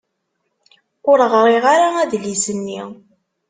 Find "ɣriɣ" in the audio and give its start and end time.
1.31-1.65